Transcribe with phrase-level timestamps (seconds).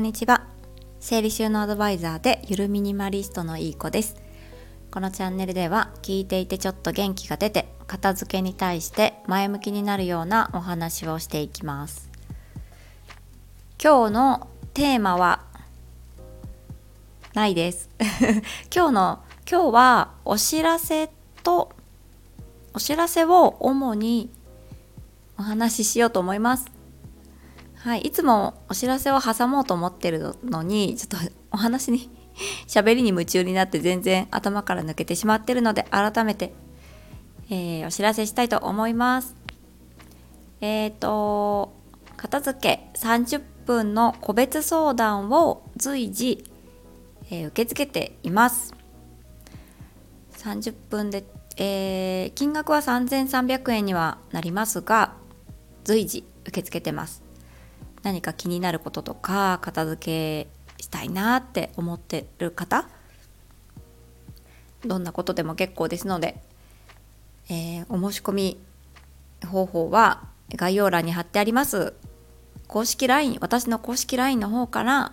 [0.00, 0.46] んにちは。
[0.98, 4.16] 整理収納アドバイザーでゆるミニマリストのいい子です。
[4.90, 12.10] このチャンネルでは聞いていてちょっと元気が出て片付けに対して前向きになるようなお話をしていきます。
[13.82, 15.44] 今日のテーマは
[17.34, 17.90] ないです。
[18.74, 21.10] 今日の今日はお知らせ
[21.42, 21.72] と
[22.72, 24.30] お知らせを主に
[25.38, 26.79] お話ししようと思います。
[27.82, 32.10] はい、いつもお知らせを挟もうと思ってるのにちょっとお話に
[32.68, 36.52] 喋りに夢中になって全然頭から抜けてしまってるので改めて、
[37.48, 39.34] えー、お知らせしたいと思います。
[40.60, 41.72] えっ、ー、と
[42.18, 46.44] 片付け30分の個別相談を随時、
[47.30, 48.74] えー、受け付けています。
[50.32, 51.24] 30分で、
[51.56, 55.14] えー、金額は3300円にはなりますが
[55.84, 57.29] 随時受け付けてます。
[58.02, 62.88] 何か気になることとか片付けしたいなって思ってる方
[64.84, 66.40] どんなことでも結構ですので、
[67.50, 68.60] えー、お申し込み
[69.46, 70.22] 方法は
[70.54, 71.94] 概要欄に貼ってあります。
[72.66, 75.12] 公式 LINE 私の公式 LINE の方から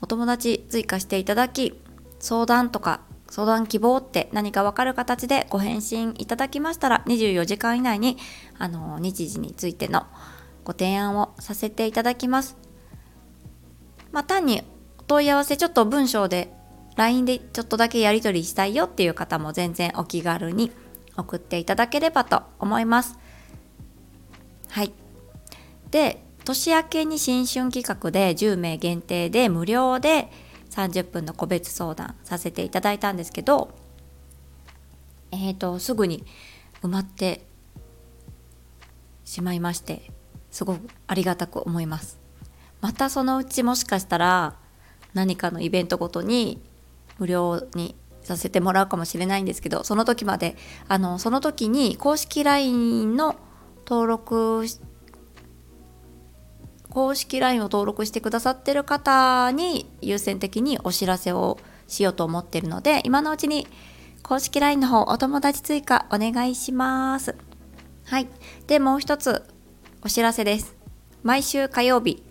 [0.00, 1.78] お友達追加していただき
[2.18, 8.16] 相談とか相談希望って何か分かる形でご返信いただきましたら24時間以内に
[8.58, 10.06] あの日時についての
[10.64, 12.56] ご提案をさせていただきます。
[14.12, 14.62] まあ、単に
[14.98, 16.52] お問い合わせちょっと文章で
[16.96, 20.70] LINE でちょっとだけやり取りしたいよっていう方も全然お気軽に
[21.16, 23.18] 送っていただければと思います。
[24.68, 24.92] はい。
[25.90, 30.30] で、年明けに新春企画で10名限定で無料で
[30.70, 33.74] 30分の個別相談させていただいたんですけど、
[35.30, 36.24] えっ、ー、と、すぐに
[36.82, 37.46] 埋まって
[39.24, 40.10] しまいまして、
[40.54, 42.20] すごくありがたく思います。
[42.80, 44.54] またそのうちもしかしたら
[45.12, 46.62] 何かのイベントごとに
[47.18, 50.56] 無料にさせてもらうかもしれないんですけどその時まで
[50.86, 53.34] あのその時に公式 LINE の
[53.84, 54.64] 登録
[56.88, 61.58] 公式 LINE を登録してくださってる方に優先的にお知らせを
[61.88, 63.66] しようと思ってるので今のうちに
[64.22, 67.34] 公式 LINE の方お友達追加お願いします。
[68.04, 68.28] はい。
[68.68, 69.53] でもう一つ
[70.06, 70.76] お知らせです。
[71.22, 72.22] 毎週火曜日、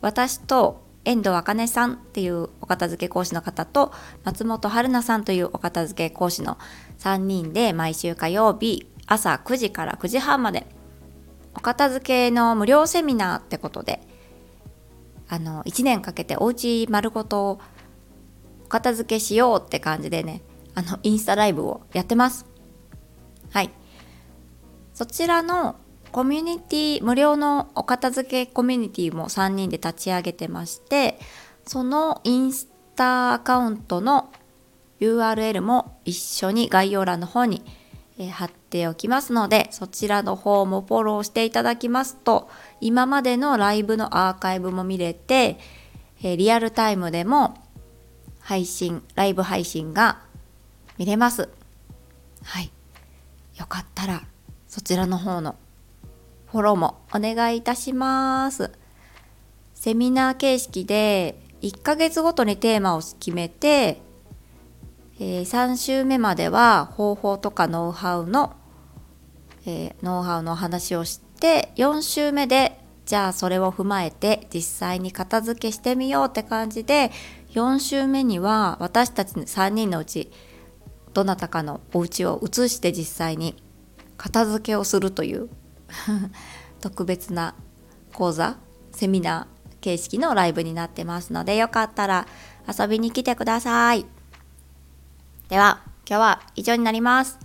[0.00, 3.92] 私と遠藤茜さんっていうお片付け講師の方と
[4.24, 6.56] 松本春菜さんというお片付け講師の
[7.00, 10.66] 3人で毎週火曜日朝9時から9時半まで
[11.54, 14.00] お片付けの無料セミナーってことで
[15.28, 17.60] あの1年かけてお家丸ごと
[18.64, 20.40] お片付けしようって感じでね
[20.74, 22.46] あのインスタライブをやってます
[23.50, 23.70] はい
[24.94, 25.76] そちらの
[26.12, 31.18] コミュニティ無料のお片付けコミュニティも3人で立ち上げてまして
[31.66, 34.32] そのインスタアカウントの
[35.00, 37.62] URL も一緒に概要欄の方に、
[38.32, 45.58] 貼っておきますのでそちらの方もフォローしていただきますと今までのライブのアーカイブも見れて、
[46.20, 47.54] リアルタイムでも
[48.40, 50.18] 配信ライブ配信が
[50.96, 51.48] 見れます。
[52.42, 52.72] はい。
[53.56, 54.22] よかったら
[54.66, 55.54] そちらの方の
[56.50, 58.70] フォローもお願いいたします。
[59.74, 64.00] セミナー形式で1ヶ月ごとにテーマを決めて、
[65.20, 68.54] えー、3週目までは方法とかノウハウの、
[69.66, 77.10] えー、ノウハウの話をして4週目でじゃあそれを踏まえて実際に片付けしてみようって感じで
[77.52, 80.30] 4週目には私たち3人のうち
[81.14, 83.56] どなたかのお家を移して実際に
[84.16, 85.48] 片付けをするという
[86.80, 87.54] 特別な
[88.12, 88.56] 講座
[88.92, 92.26] セミナー形式のライブになってますのでよかったら
[92.66, 94.06] 遊びに来てください。
[95.48, 97.38] では今日は以上になります。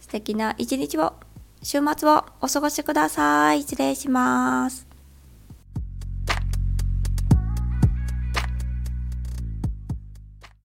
[0.00, 1.14] 素敵な一日を
[1.62, 3.62] 週末をお過ごしください。
[3.62, 4.89] 失礼します。